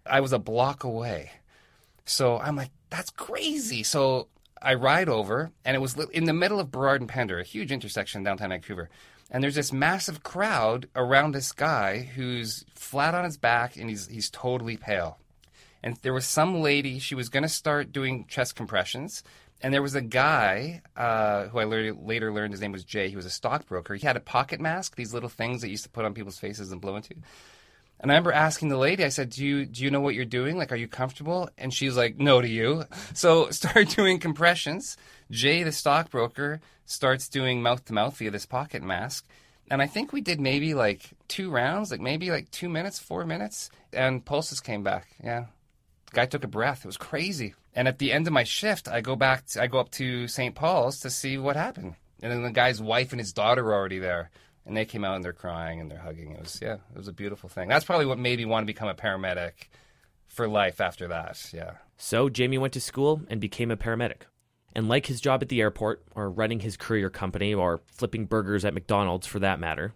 I 0.04 0.20
was 0.20 0.32
a 0.32 0.38
block 0.38 0.84
away. 0.84 1.32
So 2.04 2.38
I'm 2.38 2.54
like, 2.54 2.70
that's 2.90 3.10
crazy. 3.10 3.82
So 3.82 4.28
I 4.60 4.74
ride 4.74 5.08
over, 5.08 5.52
and 5.64 5.74
it 5.74 5.80
was 5.80 5.96
in 6.12 6.24
the 6.24 6.32
middle 6.32 6.60
of 6.60 6.70
Burrard 6.70 7.00
and 7.00 7.08
Pender, 7.08 7.38
a 7.38 7.44
huge 7.44 7.72
intersection 7.72 8.20
in 8.20 8.24
downtown 8.24 8.50
Vancouver. 8.50 8.88
And 9.30 9.42
there's 9.42 9.56
this 9.56 9.72
massive 9.72 10.22
crowd 10.22 10.88
around 10.94 11.32
this 11.32 11.52
guy 11.52 12.02
who's 12.14 12.64
flat 12.74 13.14
on 13.14 13.24
his 13.24 13.36
back, 13.36 13.76
and 13.76 13.90
he's 13.90 14.06
he's 14.06 14.30
totally 14.30 14.76
pale. 14.76 15.18
And 15.82 15.96
there 16.02 16.12
was 16.12 16.26
some 16.26 16.62
lady, 16.62 16.98
she 16.98 17.14
was 17.14 17.28
going 17.28 17.42
to 17.42 17.48
start 17.48 17.92
doing 17.92 18.26
chest 18.26 18.56
compressions. 18.56 19.22
And 19.62 19.72
there 19.72 19.82
was 19.82 19.94
a 19.94 20.00
guy 20.00 20.82
uh, 20.96 21.44
who 21.44 21.58
I 21.58 21.64
later, 21.64 21.94
later 21.94 22.32
learned 22.32 22.52
his 22.52 22.60
name 22.60 22.72
was 22.72 22.84
Jay. 22.84 23.08
He 23.08 23.16
was 23.16 23.24
a 23.24 23.30
stockbroker. 23.30 23.94
He 23.94 24.06
had 24.06 24.16
a 24.16 24.20
pocket 24.20 24.60
mask, 24.60 24.96
these 24.96 25.14
little 25.14 25.28
things 25.28 25.62
that 25.62 25.70
used 25.70 25.84
to 25.84 25.90
put 25.90 26.04
on 26.04 26.12
people's 26.12 26.38
faces 26.38 26.72
and 26.72 26.80
blow 26.80 26.96
into. 26.96 27.14
And 27.98 28.10
I 28.10 28.14
remember 28.14 28.32
asking 28.32 28.68
the 28.68 28.76
lady, 28.76 29.04
I 29.04 29.08
said, 29.08 29.30
"Do 29.30 29.44
you 29.44 29.64
do 29.66 29.82
you 29.82 29.90
know 29.90 30.00
what 30.00 30.14
you're 30.14 30.24
doing? 30.24 30.58
Like, 30.58 30.72
are 30.72 30.76
you 30.76 30.88
comfortable?" 30.88 31.48
And 31.56 31.72
she's 31.72 31.96
like, 31.96 32.18
"No, 32.18 32.40
to 32.40 32.48
you." 32.48 32.84
So 33.14 33.50
start 33.50 33.88
doing 33.90 34.18
compressions. 34.18 34.96
Jay, 35.30 35.62
the 35.62 35.72
stockbroker, 35.72 36.60
starts 36.84 37.28
doing 37.28 37.62
mouth 37.62 37.84
to 37.86 37.92
mouth 37.92 38.16
via 38.16 38.30
this 38.30 38.46
pocket 38.46 38.82
mask. 38.82 39.26
And 39.70 39.82
I 39.82 39.86
think 39.86 40.12
we 40.12 40.20
did 40.20 40.40
maybe 40.40 40.74
like 40.74 41.10
two 41.28 41.50
rounds, 41.50 41.90
like 41.90 42.00
maybe 42.00 42.30
like 42.30 42.50
two 42.50 42.68
minutes, 42.68 42.98
four 42.98 43.24
minutes, 43.24 43.70
and 43.92 44.24
pulses 44.24 44.60
came 44.60 44.82
back. 44.82 45.08
Yeah, 45.22 45.46
guy 46.12 46.26
took 46.26 46.44
a 46.44 46.48
breath. 46.48 46.84
It 46.84 46.86
was 46.86 46.96
crazy. 46.96 47.54
And 47.74 47.88
at 47.88 47.98
the 47.98 48.12
end 48.12 48.26
of 48.26 48.32
my 48.32 48.44
shift, 48.44 48.88
I 48.88 49.00
go 49.00 49.16
back. 49.16 49.46
To, 49.48 49.62
I 49.62 49.66
go 49.66 49.78
up 49.78 49.90
to 49.92 50.28
St. 50.28 50.54
Paul's 50.54 51.00
to 51.00 51.10
see 51.10 51.36
what 51.38 51.56
happened. 51.56 51.94
And 52.22 52.32
then 52.32 52.42
the 52.42 52.50
guy's 52.50 52.80
wife 52.80 53.12
and 53.12 53.20
his 53.20 53.32
daughter 53.32 53.62
were 53.62 53.74
already 53.74 53.98
there, 53.98 54.30
and 54.66 54.76
they 54.76 54.84
came 54.84 55.04
out 55.04 55.16
and 55.16 55.24
they're 55.24 55.32
crying 55.32 55.80
and 55.80 55.90
they're 55.90 55.98
hugging. 55.98 56.32
It 56.32 56.40
was 56.40 56.58
yeah, 56.60 56.74
it 56.74 56.98
was 56.98 57.08
a 57.08 57.12
beautiful 57.12 57.48
thing. 57.48 57.68
That's 57.68 57.84
probably 57.84 58.06
what 58.06 58.18
made 58.18 58.38
me 58.38 58.44
want 58.44 58.64
to 58.64 58.66
become 58.66 58.88
a 58.88 58.94
paramedic 58.94 59.52
for 60.26 60.48
life 60.48 60.80
after 60.80 61.08
that. 61.08 61.50
Yeah. 61.52 61.74
So 61.96 62.28
Jamie 62.28 62.58
went 62.58 62.74
to 62.74 62.80
school 62.80 63.22
and 63.28 63.40
became 63.40 63.70
a 63.70 63.76
paramedic. 63.76 64.22
And 64.74 64.88
like 64.88 65.06
his 65.06 65.22
job 65.22 65.40
at 65.40 65.48
the 65.48 65.62
airport, 65.62 66.04
or 66.14 66.28
running 66.28 66.60
his 66.60 66.76
courier 66.76 67.08
company, 67.08 67.54
or 67.54 67.80
flipping 67.90 68.26
burgers 68.26 68.62
at 68.62 68.74
McDonald's 68.74 69.26
for 69.26 69.38
that 69.38 69.58
matter, 69.58 69.94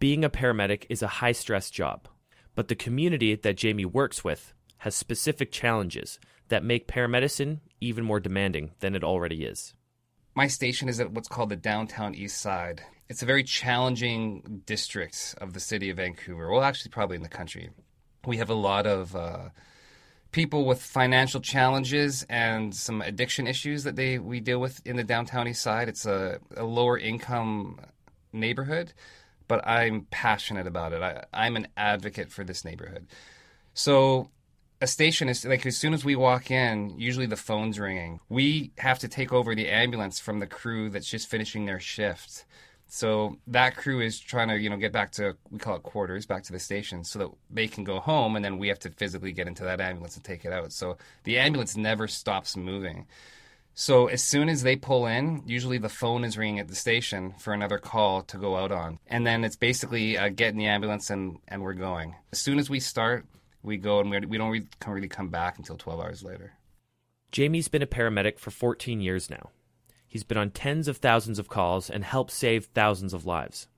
being 0.00 0.24
a 0.24 0.30
paramedic 0.30 0.84
is 0.88 1.00
a 1.00 1.06
high 1.06 1.30
stress 1.30 1.70
job. 1.70 2.08
But 2.56 2.66
the 2.66 2.74
community 2.74 3.36
that 3.36 3.56
Jamie 3.56 3.84
works 3.84 4.24
with 4.24 4.52
has 4.78 4.96
specific 4.96 5.52
challenges 5.52 6.18
that 6.48 6.64
make 6.64 6.88
paramedicine 6.88 7.60
even 7.80 8.04
more 8.04 8.18
demanding 8.18 8.72
than 8.80 8.96
it 8.96 9.04
already 9.04 9.44
is. 9.44 9.74
My 10.34 10.48
station 10.48 10.88
is 10.88 10.98
at 10.98 11.12
what's 11.12 11.28
called 11.28 11.50
the 11.50 11.56
downtown 11.56 12.14
east 12.14 12.38
side. 12.40 12.82
It's 13.08 13.22
a 13.22 13.26
very 13.26 13.44
challenging 13.44 14.62
district 14.66 15.36
of 15.40 15.52
the 15.52 15.60
city 15.60 15.90
of 15.90 15.98
Vancouver. 15.98 16.50
Well, 16.50 16.62
actually, 16.62 16.90
probably 16.90 17.16
in 17.16 17.22
the 17.22 17.28
country. 17.28 17.70
We 18.26 18.38
have 18.38 18.50
a 18.50 18.54
lot 18.54 18.86
of 18.86 19.14
uh, 19.14 19.50
people 20.32 20.64
with 20.64 20.82
financial 20.82 21.40
challenges 21.40 22.26
and 22.28 22.74
some 22.74 23.00
addiction 23.00 23.46
issues 23.46 23.84
that 23.84 23.96
they 23.96 24.18
we 24.18 24.40
deal 24.40 24.60
with 24.60 24.84
in 24.84 24.96
the 24.96 25.04
downtown 25.04 25.46
east 25.48 25.62
side. 25.62 25.88
It's 25.88 26.04
a, 26.04 26.40
a 26.56 26.64
lower 26.64 26.98
income 26.98 27.80
neighborhood, 28.32 28.92
but 29.46 29.66
I'm 29.66 30.06
passionate 30.10 30.66
about 30.66 30.92
it. 30.92 31.02
I, 31.02 31.24
I'm 31.32 31.56
an 31.56 31.68
advocate 31.76 32.32
for 32.32 32.42
this 32.42 32.64
neighborhood. 32.64 33.06
So 33.72 34.30
a 34.80 34.86
station 34.86 35.28
is 35.28 35.44
like 35.44 35.64
as 35.64 35.76
soon 35.76 35.94
as 35.94 36.04
we 36.04 36.16
walk 36.16 36.50
in, 36.50 36.98
usually 36.98 37.26
the 37.26 37.36
phone's 37.36 37.78
ringing. 37.78 38.20
We 38.28 38.72
have 38.78 38.98
to 39.00 39.08
take 39.08 39.32
over 39.32 39.54
the 39.54 39.68
ambulance 39.68 40.18
from 40.20 40.40
the 40.40 40.46
crew 40.46 40.90
that's 40.90 41.08
just 41.08 41.28
finishing 41.28 41.66
their 41.66 41.80
shift. 41.80 42.44
So 42.88 43.36
that 43.48 43.76
crew 43.76 44.00
is 44.00 44.20
trying 44.20 44.48
to, 44.48 44.58
you 44.58 44.70
know, 44.70 44.76
get 44.76 44.92
back 44.92 45.10
to 45.12 45.36
we 45.50 45.58
call 45.58 45.76
it 45.76 45.82
quarters, 45.82 46.24
back 46.24 46.44
to 46.44 46.52
the 46.52 46.58
station, 46.58 47.02
so 47.04 47.18
that 47.18 47.30
they 47.50 47.66
can 47.66 47.84
go 47.84 47.98
home, 47.98 48.36
and 48.36 48.44
then 48.44 48.58
we 48.58 48.68
have 48.68 48.78
to 48.80 48.90
physically 48.90 49.32
get 49.32 49.48
into 49.48 49.64
that 49.64 49.80
ambulance 49.80 50.14
and 50.16 50.24
take 50.24 50.44
it 50.44 50.52
out. 50.52 50.72
So 50.72 50.96
the 51.24 51.38
ambulance 51.38 51.76
never 51.76 52.06
stops 52.06 52.56
moving. 52.56 53.06
So 53.74 54.06
as 54.06 54.22
soon 54.22 54.48
as 54.48 54.62
they 54.62 54.76
pull 54.76 55.06
in, 55.06 55.42
usually 55.44 55.76
the 55.78 55.90
phone 55.90 56.24
is 56.24 56.38
ringing 56.38 56.60
at 56.60 56.68
the 56.68 56.74
station 56.74 57.34
for 57.38 57.52
another 57.52 57.76
call 57.76 58.22
to 58.22 58.38
go 58.38 58.56
out 58.56 58.72
on, 58.72 58.98
and 59.06 59.26
then 59.26 59.44
it's 59.44 59.56
basically 59.56 60.16
uh, 60.16 60.28
get 60.28 60.50
in 60.50 60.56
the 60.56 60.66
ambulance 60.66 61.10
and 61.10 61.38
and 61.48 61.62
we're 61.62 61.74
going. 61.74 62.14
As 62.32 62.38
soon 62.38 62.58
as 62.58 62.70
we 62.70 62.80
start, 62.80 63.26
we 63.62 63.76
go 63.76 64.00
and 64.00 64.10
we, 64.10 64.20
we 64.20 64.38
don't 64.38 64.50
really 64.50 64.66
come, 64.80 64.94
really 64.94 65.08
come 65.08 65.28
back 65.28 65.58
until 65.58 65.76
12 65.76 66.00
hours 66.00 66.22
later. 66.22 66.52
Jamie's 67.32 67.68
been 67.68 67.82
a 67.82 67.86
paramedic 67.86 68.38
for 68.38 68.50
14 68.50 69.00
years 69.00 69.28
now. 69.28 69.50
He's 70.08 70.24
been 70.24 70.38
on 70.38 70.50
tens 70.50 70.88
of 70.88 70.98
thousands 70.98 71.38
of 71.38 71.48
calls 71.48 71.90
and 71.90 72.04
helped 72.04 72.30
save 72.30 72.66
thousands 72.66 73.12
of 73.12 73.26
lives. 73.26 73.68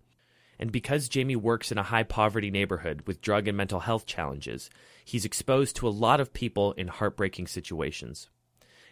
And 0.58 0.72
because 0.72 1.08
Jamie 1.08 1.36
works 1.36 1.70
in 1.70 1.78
a 1.78 1.84
high 1.84 2.02
poverty 2.02 2.50
neighborhood 2.50 3.02
with 3.06 3.20
drug 3.20 3.46
and 3.46 3.56
mental 3.56 3.80
health 3.80 4.06
challenges, 4.06 4.70
he's 5.04 5.24
exposed 5.24 5.76
to 5.76 5.88
a 5.88 5.90
lot 5.90 6.20
of 6.20 6.32
people 6.32 6.72
in 6.72 6.88
heartbreaking 6.88 7.46
situations. 7.46 8.28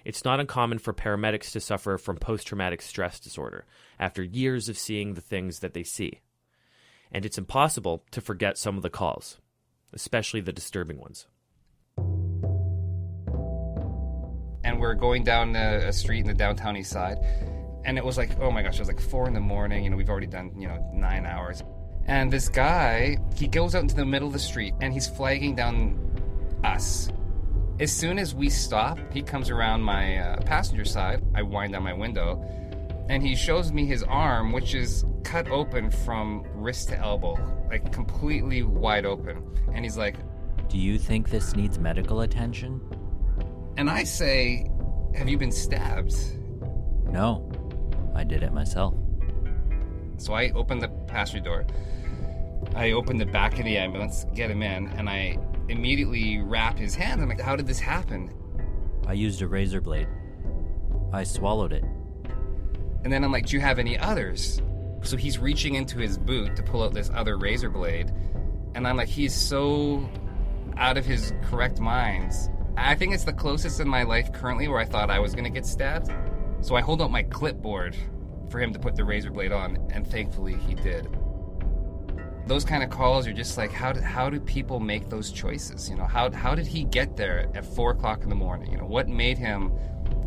It's 0.04 0.24
not 0.24 0.38
uncommon 0.38 0.78
for 0.78 0.94
paramedics 0.94 1.50
to 1.52 1.60
suffer 1.60 1.98
from 1.98 2.18
post 2.18 2.46
traumatic 2.46 2.80
stress 2.80 3.18
disorder 3.18 3.66
after 3.98 4.22
years 4.22 4.68
of 4.68 4.78
seeing 4.78 5.14
the 5.14 5.20
things 5.20 5.58
that 5.58 5.74
they 5.74 5.82
see. 5.82 6.20
And 7.10 7.26
it's 7.26 7.38
impossible 7.38 8.04
to 8.12 8.20
forget 8.20 8.56
some 8.56 8.76
of 8.76 8.84
the 8.84 8.90
calls, 8.90 9.38
especially 9.92 10.40
the 10.40 10.52
disturbing 10.52 11.00
ones. 11.00 11.26
And 14.66 14.80
we're 14.80 14.94
going 14.94 15.22
down 15.22 15.54
a, 15.54 15.86
a 15.86 15.92
street 15.92 16.20
in 16.20 16.26
the 16.26 16.34
downtown 16.34 16.76
east 16.76 16.90
side. 16.90 17.18
And 17.84 17.96
it 17.96 18.04
was 18.04 18.18
like 18.18 18.38
oh 18.40 18.50
my 18.50 18.62
gosh 18.62 18.74
it 18.74 18.80
was 18.80 18.88
like 18.88 19.00
four 19.00 19.28
in 19.28 19.32
the 19.32 19.40
morning 19.40 19.84
you 19.84 19.90
know 19.90 19.96
we've 19.96 20.10
already 20.10 20.26
done 20.26 20.50
you 20.58 20.66
know 20.66 20.90
nine 20.92 21.24
hours. 21.24 21.62
And 22.06 22.32
this 22.32 22.48
guy 22.48 23.16
he 23.36 23.46
goes 23.46 23.74
out 23.74 23.82
into 23.82 23.94
the 23.94 24.04
middle 24.04 24.26
of 24.26 24.32
the 24.32 24.40
street 24.40 24.74
and 24.80 24.92
he's 24.92 25.08
flagging 25.08 25.54
down 25.54 25.98
us. 26.64 27.08
As 27.78 27.92
soon 27.92 28.18
as 28.18 28.34
we 28.34 28.50
stop 28.50 28.98
he 29.12 29.22
comes 29.22 29.50
around 29.50 29.82
my 29.82 30.18
uh, 30.18 30.40
passenger 30.42 30.84
side. 30.84 31.22
I 31.34 31.42
wind 31.42 31.72
down 31.72 31.84
my 31.84 31.94
window 31.94 32.44
and 33.08 33.22
he 33.22 33.36
shows 33.36 33.70
me 33.70 33.86
his 33.86 34.02
arm 34.02 34.50
which 34.50 34.74
is 34.74 35.04
cut 35.22 35.48
open 35.48 35.92
from 35.92 36.44
wrist 36.54 36.88
to 36.88 36.98
elbow 36.98 37.36
like 37.70 37.92
completely 37.92 38.64
wide 38.64 39.06
open. 39.06 39.44
And 39.72 39.84
he's 39.84 39.96
like 39.96 40.16
Do 40.68 40.76
you 40.76 40.98
think 40.98 41.30
this 41.30 41.54
needs 41.54 41.78
medical 41.78 42.22
attention? 42.22 42.80
And 43.76 43.88
i 43.90 44.02
say 44.04 44.68
have 45.14 45.28
you 45.28 45.38
been 45.38 45.52
stabbed 45.52 46.14
No. 47.10 47.50
I 48.14 48.24
did 48.24 48.42
it 48.42 48.52
myself. 48.52 48.94
So 50.16 50.32
I 50.32 50.50
open 50.50 50.78
the 50.78 50.88
passenger 51.06 51.44
door. 51.44 51.66
I 52.74 52.92
open 52.92 53.18
the 53.18 53.26
back 53.26 53.58
of 53.58 53.64
the 53.66 53.76
ambulance, 53.76 54.24
get 54.34 54.50
him 54.50 54.62
in, 54.62 54.88
and 54.92 55.08
I 55.08 55.38
immediately 55.68 56.38
wrap 56.40 56.78
his 56.78 56.94
hands. 56.94 57.20
I'm 57.20 57.28
like, 57.28 57.40
how 57.40 57.56
did 57.56 57.66
this 57.66 57.78
happen? 57.78 58.32
I 59.06 59.12
used 59.12 59.42
a 59.42 59.46
razor 59.46 59.82
blade. 59.82 60.08
I 61.12 61.24
swallowed 61.24 61.72
it. 61.72 61.84
And 63.04 63.12
then 63.12 63.22
I'm 63.22 63.30
like, 63.32 63.46
do 63.46 63.56
you 63.56 63.60
have 63.60 63.78
any 63.78 63.98
others? 63.98 64.62
So 65.02 65.16
he's 65.18 65.38
reaching 65.38 65.74
into 65.74 65.98
his 65.98 66.16
boot 66.18 66.56
to 66.56 66.62
pull 66.62 66.82
out 66.82 66.94
this 66.94 67.10
other 67.14 67.36
razor 67.36 67.68
blade. 67.68 68.12
And 68.74 68.88
I'm 68.88 68.96
like, 68.96 69.08
he's 69.08 69.34
so 69.34 70.08
out 70.78 70.96
of 70.96 71.04
his 71.04 71.32
correct 71.44 71.78
mind. 71.80 72.32
I 72.76 72.94
think 72.94 73.14
it's 73.14 73.24
the 73.24 73.32
closest 73.32 73.80
in 73.80 73.88
my 73.88 74.02
life 74.02 74.32
currently 74.32 74.68
where 74.68 74.78
I 74.78 74.84
thought 74.84 75.10
I 75.10 75.18
was 75.18 75.34
going 75.34 75.44
to 75.44 75.50
get 75.50 75.64
stabbed. 75.64 76.12
So 76.60 76.76
I 76.76 76.82
hold 76.82 77.00
out 77.00 77.10
my 77.10 77.22
clipboard 77.22 77.96
for 78.50 78.60
him 78.60 78.72
to 78.72 78.78
put 78.78 78.96
the 78.96 79.04
razor 79.04 79.30
blade 79.30 79.52
on, 79.52 79.76
and 79.92 80.06
thankfully 80.06 80.56
he 80.56 80.74
did. 80.74 81.08
Those 82.46 82.64
kind 82.64 82.82
of 82.82 82.90
calls 82.90 83.26
are 83.26 83.32
just 83.32 83.56
like, 83.56 83.72
how 83.72 83.92
do, 83.92 84.00
how 84.00 84.30
do 84.30 84.38
people 84.38 84.78
make 84.78 85.08
those 85.08 85.32
choices? 85.32 85.90
You 85.90 85.96
know, 85.96 86.04
how, 86.04 86.30
how 86.30 86.54
did 86.54 86.66
he 86.66 86.84
get 86.84 87.16
there 87.16 87.50
at 87.54 87.64
four 87.64 87.90
o'clock 87.90 88.22
in 88.22 88.28
the 88.28 88.36
morning? 88.36 88.70
You 88.70 88.78
know, 88.78 88.86
what 88.86 89.08
made 89.08 89.38
him 89.38 89.72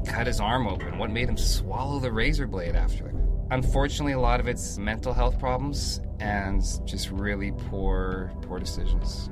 cut 0.06 0.28
his 0.28 0.40
arm 0.40 0.68
open? 0.68 0.98
What 0.98 1.12
made 1.12 1.30
him 1.30 1.38
swallow 1.38 2.00
the 2.00 2.12
razor 2.12 2.48
blade 2.48 2.76
after? 2.76 3.14
Unfortunately, 3.52 4.14
a 4.14 4.20
lot 4.20 4.40
of 4.40 4.48
it's 4.48 4.78
mental 4.78 5.14
health 5.14 5.40
problems 5.40 6.02
and 6.20 6.62
just 6.86 7.10
really 7.10 7.52
poor, 7.52 8.32
poor 8.42 8.60
decisions. 8.60 9.30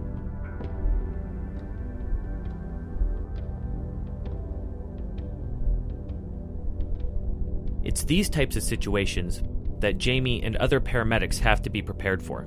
It's 7.87 8.03
these 8.03 8.29
types 8.29 8.57
of 8.57 8.63
situations 8.63 9.41
that 9.79 9.97
Jamie 9.97 10.43
and 10.43 10.57
other 10.57 10.81
paramedics 10.81 11.39
have 11.39 11.61
to 11.61 11.69
be 11.69 11.81
prepared 11.81 12.21
for. 12.21 12.45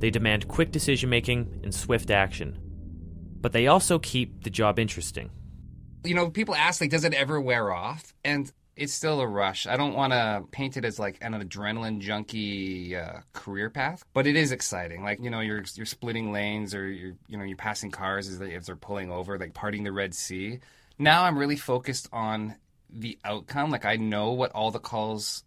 They 0.00 0.10
demand 0.10 0.48
quick 0.48 0.70
decision 0.70 1.08
making 1.08 1.60
and 1.64 1.74
swift 1.74 2.10
action. 2.10 2.58
But 3.40 3.52
they 3.52 3.68
also 3.68 3.98
keep 3.98 4.44
the 4.44 4.50
job 4.50 4.78
interesting. 4.78 5.30
You 6.04 6.14
know, 6.14 6.28
people 6.28 6.54
ask, 6.54 6.82
like, 6.82 6.90
does 6.90 7.04
it 7.04 7.14
ever 7.14 7.40
wear 7.40 7.72
off? 7.72 8.12
And 8.22 8.52
it's 8.76 8.92
still 8.92 9.22
a 9.22 9.26
rush. 9.26 9.66
I 9.66 9.78
don't 9.78 9.94
want 9.94 10.12
to 10.12 10.44
paint 10.50 10.76
it 10.76 10.84
as 10.84 10.98
like 10.98 11.16
an 11.22 11.32
adrenaline 11.32 12.00
junkie 12.00 12.94
uh, 12.94 13.20
career 13.32 13.70
path, 13.70 14.04
but 14.12 14.26
it 14.26 14.36
is 14.36 14.52
exciting. 14.52 15.02
Like 15.02 15.20
you 15.22 15.30
know, 15.30 15.40
you're 15.40 15.62
you're 15.74 15.86
splitting 15.86 16.32
lanes, 16.32 16.74
or 16.74 16.86
you're 16.86 17.14
you 17.28 17.38
know 17.38 17.44
you're 17.44 17.56
passing 17.56 17.90
cars 17.90 18.28
as, 18.28 18.38
they, 18.38 18.54
as 18.54 18.66
they're 18.66 18.76
pulling 18.76 19.10
over, 19.10 19.38
like 19.38 19.54
parting 19.54 19.84
the 19.84 19.92
Red 19.92 20.14
Sea. 20.14 20.60
Now 20.98 21.24
I'm 21.24 21.38
really 21.38 21.56
focused 21.56 22.08
on 22.12 22.56
the 22.92 23.18
outcome. 23.24 23.70
Like 23.70 23.84
I 23.84 23.96
know 23.96 24.32
what 24.32 24.52
all 24.52 24.70
the 24.70 24.78
calls 24.78 25.44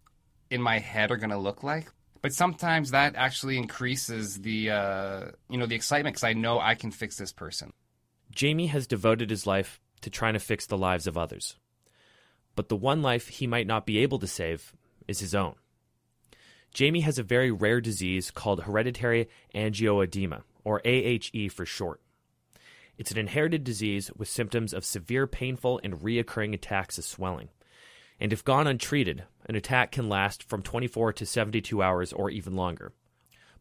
in 0.50 0.60
my 0.62 0.78
head 0.78 1.10
are 1.10 1.16
going 1.16 1.30
to 1.30 1.38
look 1.38 1.62
like. 1.62 1.90
But 2.22 2.32
sometimes 2.32 2.90
that 2.90 3.14
actually 3.14 3.56
increases 3.56 4.40
the 4.40 4.70
uh, 4.70 5.24
you 5.48 5.58
know 5.58 5.66
the 5.66 5.74
excitement 5.74 6.14
because 6.14 6.24
I 6.24 6.32
know 6.32 6.58
I 6.58 6.74
can 6.74 6.90
fix 6.90 7.16
this 7.16 7.32
person. 7.32 7.72
Jamie 8.32 8.66
has 8.66 8.86
devoted 8.86 9.30
his 9.30 9.46
life 9.46 9.80
to 10.00 10.10
trying 10.10 10.34
to 10.34 10.40
fix 10.40 10.66
the 10.66 10.78
lives 10.78 11.06
of 11.06 11.16
others. 11.16 11.56
But 12.54 12.68
the 12.68 12.76
one 12.76 13.02
life 13.02 13.28
he 13.28 13.46
might 13.46 13.66
not 13.66 13.86
be 13.86 13.98
able 13.98 14.18
to 14.18 14.26
save 14.26 14.72
is 15.06 15.20
his 15.20 15.34
own. 15.34 15.54
Jamie 16.72 17.00
has 17.00 17.18
a 17.18 17.22
very 17.22 17.50
rare 17.50 17.80
disease 17.80 18.30
called 18.30 18.62
hereditary 18.62 19.28
angioedema, 19.54 20.42
or 20.64 20.82
AHE 20.84 21.48
for 21.50 21.64
short. 21.64 22.00
It's 22.98 23.10
an 23.10 23.18
inherited 23.18 23.64
disease 23.64 24.10
with 24.16 24.28
symptoms 24.28 24.72
of 24.72 24.84
severe 24.84 25.26
painful 25.26 25.80
and 25.84 26.00
reoccurring 26.00 26.54
attacks 26.54 26.98
of 26.98 27.04
swelling. 27.04 27.48
And 28.18 28.32
if 28.32 28.44
gone 28.44 28.66
untreated, 28.66 29.24
an 29.46 29.56
attack 29.56 29.92
can 29.92 30.08
last 30.08 30.42
from 30.42 30.62
24 30.62 31.12
to 31.14 31.26
72 31.26 31.82
hours 31.82 32.12
or 32.12 32.30
even 32.30 32.56
longer. 32.56 32.92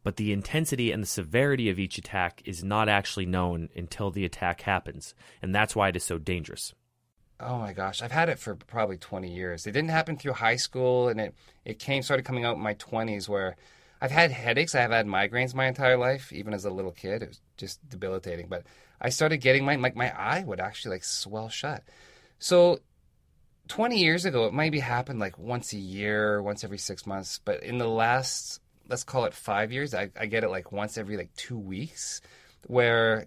But 0.03 0.17
the 0.17 0.31
intensity 0.31 0.91
and 0.91 1.03
the 1.03 1.07
severity 1.07 1.69
of 1.69 1.79
each 1.79 1.97
attack 1.97 2.41
is 2.45 2.63
not 2.63 2.87
actually 2.87 3.25
known 3.25 3.69
until 3.75 4.11
the 4.11 4.23
attack 4.23 4.61
happens, 4.61 5.15
and 5.41 5.53
that's 5.53 5.75
why 5.75 5.89
it 5.89 5.95
is 5.95 6.03
so 6.03 6.17
dangerous. 6.17 6.73
Oh 7.39 7.57
my 7.57 7.73
gosh, 7.73 8.01
I've 8.01 8.11
had 8.11 8.29
it 8.29 8.39
for 8.39 8.55
probably 8.55 8.97
20 8.97 9.33
years. 9.33 9.67
It 9.67 9.73
didn't 9.73 9.89
happen 9.89 10.15
through 10.15 10.33
high 10.33 10.55
school, 10.55 11.09
and 11.09 11.19
it 11.19 11.35
it 11.65 11.79
came 11.79 12.01
started 12.01 12.23
coming 12.23 12.45
out 12.45 12.55
in 12.55 12.61
my 12.61 12.75
20s 12.75 13.27
where 13.27 13.57
I've 14.05 14.11
had 14.11 14.29
headaches. 14.29 14.75
I 14.75 14.81
have 14.81 14.91
had 14.91 15.07
migraines 15.07 15.55
my 15.55 15.65
entire 15.65 15.97
life, 15.97 16.31
even 16.31 16.53
as 16.53 16.63
a 16.63 16.69
little 16.69 16.91
kid. 16.91 17.23
It 17.23 17.29
was 17.29 17.41
just 17.57 17.79
debilitating. 17.89 18.45
But 18.47 18.61
I 19.01 19.09
started 19.09 19.37
getting 19.37 19.65
my 19.65 19.77
like 19.77 19.95
my 19.95 20.11
eye 20.15 20.43
would 20.45 20.59
actually 20.59 20.97
like 20.97 21.03
swell 21.03 21.49
shut. 21.49 21.83
So 22.37 22.81
20 23.67 23.97
years 23.97 24.25
ago, 24.25 24.45
it 24.45 24.53
maybe 24.53 24.77
happened 24.77 25.17
like 25.17 25.39
once 25.39 25.73
a 25.73 25.79
year, 25.79 26.39
once 26.39 26.63
every 26.63 26.77
six 26.77 27.07
months. 27.07 27.39
But 27.43 27.63
in 27.63 27.79
the 27.79 27.87
last, 27.87 28.61
let's 28.87 29.03
call 29.03 29.25
it 29.25 29.33
five 29.33 29.71
years, 29.71 29.95
I, 29.95 30.11
I 30.15 30.27
get 30.27 30.43
it 30.43 30.49
like 30.49 30.71
once 30.71 30.99
every 30.99 31.17
like 31.17 31.33
two 31.35 31.57
weeks, 31.57 32.21
where 32.67 33.25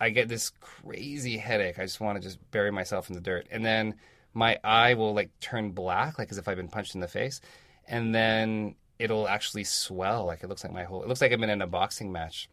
I 0.00 0.10
get 0.10 0.28
this 0.28 0.50
crazy 0.58 1.36
headache. 1.36 1.78
I 1.78 1.82
just 1.82 2.00
want 2.00 2.20
to 2.20 2.28
just 2.28 2.40
bury 2.50 2.72
myself 2.72 3.10
in 3.10 3.14
the 3.14 3.20
dirt. 3.20 3.46
And 3.48 3.64
then 3.64 3.94
my 4.34 4.58
eye 4.64 4.94
will 4.94 5.14
like 5.14 5.30
turn 5.38 5.70
black, 5.70 6.18
like 6.18 6.32
as 6.32 6.38
if 6.38 6.48
I've 6.48 6.56
been 6.56 6.66
punched 6.66 6.96
in 6.96 7.00
the 7.00 7.06
face. 7.06 7.40
And 7.86 8.12
then 8.12 8.74
it'll 9.00 9.26
actually 9.26 9.64
swell. 9.64 10.26
Like 10.26 10.42
it 10.42 10.48
looks 10.48 10.62
like 10.62 10.72
my 10.72 10.84
whole, 10.84 11.02
it 11.02 11.08
looks 11.08 11.20
like 11.20 11.32
I've 11.32 11.40
been 11.40 11.50
in 11.50 11.62
a 11.62 11.66
boxing 11.66 12.12
match. 12.12 12.48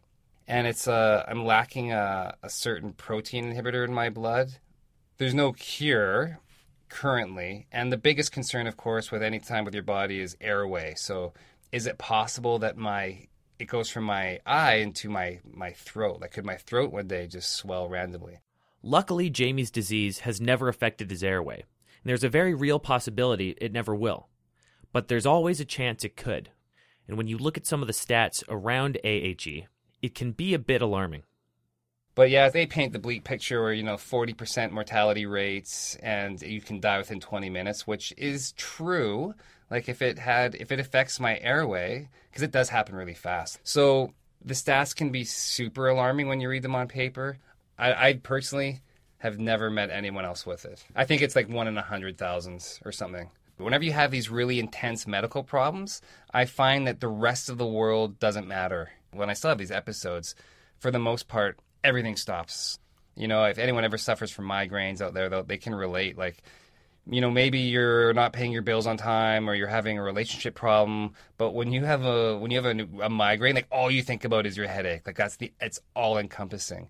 And 0.46 0.66
it's, 0.66 0.88
uh, 0.88 1.24
I'm 1.28 1.44
lacking 1.44 1.92
a, 1.92 2.34
a 2.42 2.48
certain 2.48 2.94
protein 2.94 3.52
inhibitor 3.52 3.84
in 3.84 3.92
my 3.92 4.08
blood. 4.08 4.52
There's 5.18 5.34
no 5.34 5.52
cure 5.52 6.38
currently. 6.88 7.66
And 7.70 7.92
the 7.92 7.98
biggest 7.98 8.32
concern, 8.32 8.66
of 8.66 8.78
course, 8.78 9.10
with 9.10 9.22
any 9.22 9.40
time 9.40 9.66
with 9.66 9.74
your 9.74 9.82
body 9.82 10.20
is 10.20 10.38
airway. 10.40 10.94
So 10.96 11.34
is 11.70 11.86
it 11.86 11.98
possible 11.98 12.58
that 12.60 12.78
my 12.78 13.28
it 13.58 13.66
goes 13.66 13.90
from 13.90 14.04
my 14.04 14.38
eye 14.46 14.76
into 14.76 15.10
my 15.10 15.40
my 15.44 15.72
throat. 15.72 16.20
Like 16.20 16.32
could 16.32 16.46
my 16.46 16.56
throat 16.56 16.92
one 16.92 17.08
day 17.08 17.26
just 17.26 17.52
swell 17.52 17.88
randomly? 17.88 18.38
Luckily, 18.82 19.28
Jamie's 19.28 19.72
disease 19.72 20.20
has 20.20 20.40
never 20.40 20.68
affected 20.68 21.10
his 21.10 21.24
airway, 21.24 21.56
and 21.56 22.04
there's 22.04 22.24
a 22.24 22.28
very 22.28 22.54
real 22.54 22.78
possibility 22.78 23.56
it 23.60 23.72
never 23.72 23.94
will. 23.94 24.28
But 24.92 25.08
there's 25.08 25.26
always 25.26 25.60
a 25.60 25.64
chance 25.64 26.04
it 26.04 26.16
could. 26.16 26.50
And 27.06 27.16
when 27.16 27.26
you 27.26 27.38
look 27.38 27.56
at 27.56 27.66
some 27.66 27.80
of 27.80 27.86
the 27.86 27.94
stats 27.94 28.42
around 28.48 28.98
AHE, 29.04 29.66
it 30.02 30.14
can 30.14 30.32
be 30.32 30.54
a 30.54 30.58
bit 30.58 30.82
alarming. 30.82 31.22
But 32.14 32.30
yeah, 32.30 32.48
they 32.48 32.66
paint 32.66 32.92
the 32.92 32.98
bleak 32.98 33.22
picture 33.22 33.62
where, 33.62 33.72
you 33.72 33.84
know, 33.84 33.94
40% 33.94 34.72
mortality 34.72 35.24
rates 35.24 35.96
and 36.02 36.42
you 36.42 36.60
can 36.60 36.80
die 36.80 36.98
within 36.98 37.20
20 37.20 37.48
minutes, 37.48 37.86
which 37.86 38.12
is 38.16 38.52
true. 38.52 39.34
Like 39.70 39.88
if 39.88 40.02
it 40.02 40.18
had, 40.18 40.56
if 40.56 40.72
it 40.72 40.80
affects 40.80 41.20
my 41.20 41.38
airway, 41.38 42.08
because 42.28 42.42
it 42.42 42.50
does 42.50 42.70
happen 42.70 42.96
really 42.96 43.14
fast. 43.14 43.60
So 43.62 44.14
the 44.44 44.54
stats 44.54 44.96
can 44.96 45.10
be 45.10 45.24
super 45.24 45.88
alarming 45.88 46.28
when 46.28 46.40
you 46.40 46.48
read 46.48 46.62
them 46.62 46.74
on 46.74 46.88
paper. 46.88 47.38
I, 47.78 48.08
I 48.08 48.12
personally 48.14 48.80
have 49.18 49.38
never 49.38 49.70
met 49.70 49.90
anyone 49.90 50.24
else 50.24 50.44
with 50.44 50.64
it. 50.64 50.84
I 50.96 51.04
think 51.04 51.22
it's 51.22 51.36
like 51.36 51.48
one 51.48 51.68
in 51.68 51.78
a 51.78 51.82
hundred 51.82 52.18
thousands 52.18 52.80
or 52.84 52.92
something. 52.92 53.30
Whenever 53.58 53.84
you 53.84 53.92
have 53.92 54.10
these 54.10 54.30
really 54.30 54.58
intense 54.58 55.06
medical 55.06 55.42
problems, 55.42 56.00
I 56.32 56.44
find 56.44 56.86
that 56.86 57.00
the 57.00 57.08
rest 57.08 57.48
of 57.48 57.58
the 57.58 57.66
world 57.66 58.18
doesn't 58.18 58.48
matter. 58.48 58.90
When 59.12 59.30
I 59.30 59.34
still 59.34 59.50
have 59.50 59.58
these 59.58 59.70
episodes, 59.70 60.34
for 60.78 60.90
the 60.90 60.98
most 60.98 61.28
part, 61.28 61.58
everything 61.82 62.16
stops. 62.16 62.78
You 63.16 63.28
know, 63.28 63.44
if 63.44 63.58
anyone 63.58 63.84
ever 63.84 63.98
suffers 63.98 64.30
from 64.30 64.46
migraines 64.46 65.00
out 65.00 65.14
there, 65.14 65.28
though, 65.28 65.42
they 65.42 65.58
can 65.58 65.74
relate. 65.74 66.16
Like, 66.16 66.42
you 67.10 67.20
know 67.20 67.30
maybe 67.30 67.58
you're 67.58 68.12
not 68.12 68.32
paying 68.32 68.52
your 68.52 68.62
bills 68.62 68.86
on 68.86 68.96
time 68.96 69.48
or 69.48 69.54
you're 69.54 69.66
having 69.66 69.98
a 69.98 70.02
relationship 70.02 70.54
problem 70.54 71.14
but 71.38 71.52
when 71.52 71.72
you 71.72 71.84
have 71.84 72.04
a 72.04 72.36
when 72.36 72.50
you 72.50 72.62
have 72.62 72.78
a, 72.78 72.86
a 73.02 73.08
migraine 73.08 73.54
like 73.54 73.66
all 73.70 73.90
you 73.90 74.02
think 74.02 74.24
about 74.24 74.46
is 74.46 74.56
your 74.56 74.66
headache 74.66 75.06
like 75.06 75.16
that's 75.16 75.36
the 75.36 75.52
it's 75.60 75.80
all 75.94 76.18
encompassing 76.18 76.88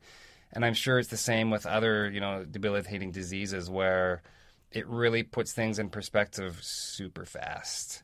and 0.53 0.65
i'm 0.65 0.75
sure 0.75 0.99
it's 0.99 1.09
the 1.09 1.17
same 1.17 1.51
with 1.51 1.67
other 1.67 2.11
you 2.11 2.21
know 2.21 2.45
debilitating 2.45 3.13
diseases 3.13 3.71
where 3.71 4.23
it 4.71 4.87
really 4.87 5.23
puts 5.23 5.53
things 5.53 5.79
in 5.79 5.89
perspective 5.89 6.59
super 6.63 7.25
fast 7.25 8.03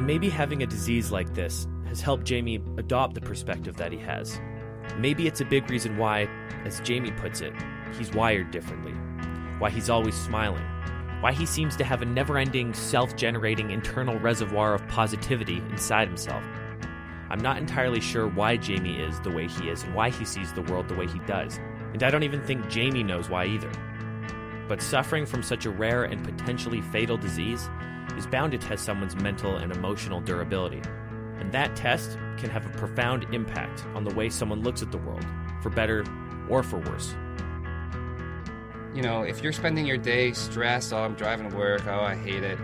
And 0.00 0.06
maybe 0.06 0.30
having 0.30 0.62
a 0.62 0.66
disease 0.66 1.12
like 1.12 1.34
this 1.34 1.68
has 1.88 2.00
helped 2.00 2.24
Jamie 2.24 2.62
adopt 2.78 3.14
the 3.14 3.20
perspective 3.20 3.76
that 3.76 3.92
he 3.92 3.98
has. 3.98 4.40
Maybe 4.96 5.26
it's 5.26 5.42
a 5.42 5.44
big 5.44 5.68
reason 5.68 5.98
why, 5.98 6.26
as 6.64 6.80
Jamie 6.80 7.10
puts 7.10 7.42
it, 7.42 7.52
he's 7.98 8.10
wired 8.12 8.50
differently, 8.50 8.92
why 9.58 9.68
he's 9.68 9.90
always 9.90 10.14
smiling, 10.14 10.64
why 11.20 11.32
he 11.32 11.44
seems 11.44 11.76
to 11.76 11.84
have 11.84 12.00
a 12.00 12.06
never 12.06 12.38
ending, 12.38 12.72
self 12.72 13.14
generating 13.14 13.72
internal 13.72 14.18
reservoir 14.18 14.74
of 14.74 14.88
positivity 14.88 15.58
inside 15.70 16.08
himself. 16.08 16.44
I'm 17.30 17.40
not 17.40 17.58
entirely 17.58 18.00
sure 18.00 18.26
why 18.26 18.56
Jamie 18.56 19.00
is 19.00 19.20
the 19.20 19.30
way 19.30 19.46
he 19.46 19.68
is 19.68 19.84
and 19.84 19.94
why 19.94 20.10
he 20.10 20.24
sees 20.24 20.52
the 20.52 20.62
world 20.62 20.88
the 20.88 20.94
way 20.94 21.06
he 21.06 21.20
does, 21.20 21.58
and 21.92 22.02
I 22.02 22.10
don't 22.10 22.24
even 22.24 22.42
think 22.42 22.68
Jamie 22.68 23.02
knows 23.04 23.28
why 23.30 23.46
either. 23.46 23.70
But 24.68 24.82
suffering 24.82 25.26
from 25.26 25.42
such 25.42 25.64
a 25.66 25.70
rare 25.70 26.04
and 26.04 26.24
potentially 26.24 26.80
fatal 26.80 27.16
disease 27.16 27.68
is 28.16 28.26
bound 28.26 28.52
to 28.52 28.58
test 28.58 28.84
someone's 28.84 29.16
mental 29.16 29.56
and 29.56 29.72
emotional 29.72 30.20
durability. 30.20 30.82
And 31.38 31.50
that 31.52 31.74
test 31.76 32.18
can 32.36 32.50
have 32.50 32.66
a 32.66 32.70
profound 32.70 33.26
impact 33.32 33.84
on 33.94 34.04
the 34.04 34.14
way 34.14 34.28
someone 34.28 34.62
looks 34.62 34.82
at 34.82 34.90
the 34.92 34.98
world, 34.98 35.24
for 35.62 35.70
better 35.70 36.04
or 36.48 36.62
for 36.62 36.78
worse. 36.80 37.14
you 38.94 39.02
know 39.02 39.22
if 39.22 39.40
you're 39.40 39.52
spending 39.52 39.86
your 39.86 39.96
day 39.96 40.32
stressed 40.32 40.92
oh 40.92 40.98
i'm 40.98 41.14
driving 41.14 41.48
to 41.48 41.56
work 41.56 41.86
oh 41.86 42.00
i 42.00 42.16
hate 42.16 42.42
it 42.42 42.58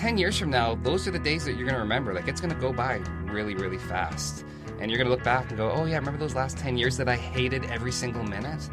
10 0.00 0.16
years 0.16 0.38
from 0.38 0.48
now 0.48 0.76
those 0.76 1.06
are 1.06 1.10
the 1.10 1.18
days 1.18 1.44
that 1.44 1.56
you're 1.56 1.66
going 1.66 1.74
to 1.74 1.80
remember. 1.80 2.14
Like 2.14 2.26
it's 2.26 2.40
going 2.40 2.54
to 2.54 2.58
go 2.58 2.72
by 2.72 3.02
really 3.24 3.54
really 3.54 3.76
fast. 3.76 4.46
And 4.78 4.90
you're 4.90 4.96
going 4.96 5.10
to 5.10 5.14
look 5.14 5.22
back 5.22 5.50
and 5.50 5.58
go 5.58 5.70
oh 5.70 5.84
yeah 5.84 5.98
remember 5.98 6.18
those 6.18 6.34
last 6.34 6.56
10 6.56 6.78
years 6.78 6.96
that 6.96 7.06
i 7.06 7.16
hated 7.16 7.66
every 7.66 7.92
single 7.92 8.24
minute? 8.24 8.66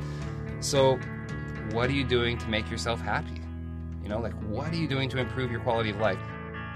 So 0.61 0.97
what 1.73 1.89
are 1.89 1.93
you 1.93 2.05
doing 2.05 2.37
to 2.37 2.47
make 2.47 2.71
yourself 2.71 3.01
happy? 3.01 3.41
You 4.01 4.07
know 4.07 4.21
like 4.21 4.31
what 4.43 4.71
are 4.71 4.77
you 4.77 4.87
doing 4.87 5.09
to 5.09 5.17
improve 5.17 5.51
your 5.51 5.59
quality 5.59 5.89
of 5.89 5.97
life? 5.97 6.17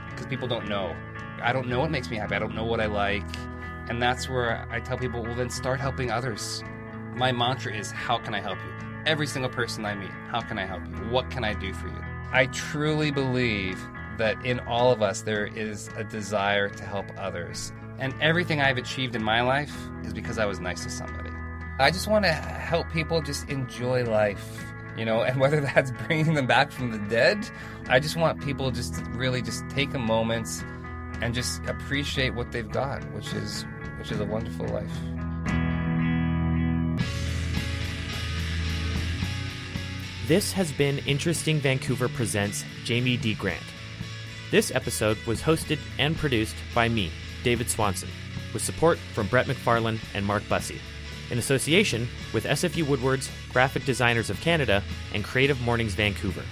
Because 0.09 0.25
people 0.25 0.49
don't 0.49 0.67
know. 0.67 0.93
I 1.41 1.53
don't 1.53 1.69
know 1.69 1.79
what 1.79 1.89
makes 1.89 2.09
me 2.09 2.17
happy. 2.17 2.35
I 2.35 2.39
don't 2.39 2.53
know 2.53 2.65
what 2.65 2.81
i 2.81 2.87
like. 2.87 3.23
And 3.87 4.01
that's 4.01 4.27
where 4.27 4.67
i 4.69 4.81
tell 4.81 4.97
people 4.97 5.23
well 5.23 5.33
then 5.33 5.49
start 5.49 5.79
helping 5.79 6.11
others. 6.11 6.61
My 7.15 7.31
mantra 7.31 7.73
is 7.73 7.89
how 7.89 8.17
can 8.17 8.35
i 8.35 8.41
help 8.41 8.57
you? 8.57 8.87
Every 9.05 9.27
single 9.27 9.49
person 9.49 9.85
i 9.85 9.95
meet 9.95 10.11
how 10.29 10.41
can 10.41 10.59
i 10.59 10.65
help 10.65 10.85
you? 10.89 11.09
What 11.09 11.31
can 11.31 11.45
i 11.45 11.53
do 11.53 11.73
for 11.73 11.87
you? 11.87 12.03
I 12.33 12.47
truly 12.47 13.11
believe 13.11 13.81
that 14.17 14.43
in 14.45 14.59
all 14.61 14.91
of 14.91 15.01
us 15.01 15.21
there 15.21 15.45
is 15.45 15.89
a 15.95 16.03
desire 16.03 16.69
to 16.69 16.83
help 16.83 17.05
others 17.17 17.71
and 17.99 18.13
everything 18.21 18.61
i've 18.61 18.77
achieved 18.77 19.15
in 19.15 19.23
my 19.23 19.41
life 19.41 19.75
is 20.03 20.13
because 20.13 20.37
i 20.37 20.45
was 20.45 20.59
nice 20.59 20.83
to 20.83 20.89
somebody 20.89 21.29
i 21.79 21.89
just 21.89 22.07
want 22.07 22.25
to 22.25 22.31
help 22.31 22.89
people 22.91 23.21
just 23.21 23.47
enjoy 23.49 24.03
life 24.03 24.65
you 24.97 25.05
know 25.05 25.21
and 25.21 25.39
whether 25.41 25.61
that's 25.61 25.91
bringing 26.07 26.33
them 26.33 26.47
back 26.47 26.71
from 26.71 26.91
the 26.91 26.99
dead 27.09 27.47
i 27.89 27.99
just 27.99 28.15
want 28.15 28.41
people 28.43 28.71
just 28.71 28.95
to 28.95 29.03
really 29.11 29.41
just 29.41 29.67
take 29.69 29.93
a 29.93 29.99
moment 29.99 30.47
and 31.21 31.33
just 31.33 31.63
appreciate 31.65 32.33
what 32.33 32.51
they've 32.51 32.71
got 32.71 33.03
which 33.13 33.33
is 33.33 33.65
which 33.97 34.11
is 34.11 34.19
a 34.19 34.25
wonderful 34.25 34.67
life 34.67 34.91
This 40.31 40.53
has 40.53 40.71
been 40.71 40.99
Interesting 40.99 41.59
Vancouver 41.59 42.07
Presents 42.07 42.63
Jamie 42.85 43.17
D. 43.17 43.33
Grant. 43.33 43.70
This 44.51 44.69
episode 44.75 45.17
was 45.25 45.41
hosted 45.41 45.79
and 45.97 46.17
produced 46.17 46.57
by 46.75 46.89
me, 46.89 47.09
David 47.41 47.69
Swanson, 47.69 48.09
with 48.53 48.61
support 48.61 48.99
from 49.13 49.27
Brett 49.27 49.45
McFarlane 49.47 49.97
and 50.13 50.25
Mark 50.25 50.43
Bussey, 50.49 50.77
in 51.29 51.37
association 51.37 52.05
with 52.33 52.43
SFU 52.43 52.85
Woodward's 52.85 53.31
Graphic 53.53 53.85
Designers 53.85 54.29
of 54.29 54.41
Canada 54.41 54.83
and 55.13 55.23
Creative 55.23 55.59
Mornings 55.61 55.93
Vancouver. 55.93 56.43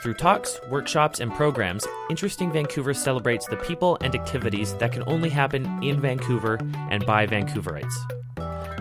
Through 0.00 0.14
talks, 0.14 0.60
workshops, 0.70 1.18
and 1.18 1.32
programs, 1.32 1.84
Interesting 2.08 2.52
Vancouver 2.52 2.94
celebrates 2.94 3.48
the 3.48 3.56
people 3.56 3.98
and 4.00 4.14
activities 4.14 4.76
that 4.76 4.92
can 4.92 5.02
only 5.08 5.28
happen 5.28 5.82
in 5.82 6.00
Vancouver 6.00 6.58
and 6.90 7.04
by 7.04 7.26
Vancouverites. 7.26 7.94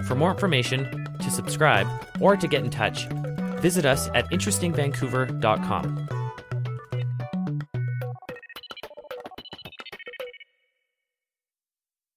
For 0.07 0.13
more 0.13 0.31
information, 0.31 1.07
to 1.19 1.31
subscribe, 1.31 1.87
or 2.19 2.37
to 2.37 2.47
get 2.47 2.63
in 2.63 2.69
touch, 2.69 3.07
visit 3.61 3.85
us 3.85 4.09
at 4.13 4.29
interestingvancouver.com. 4.31 6.10